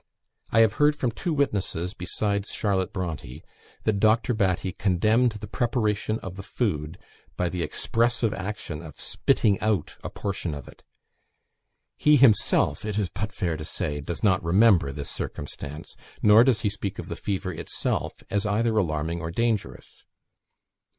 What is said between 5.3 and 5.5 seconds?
the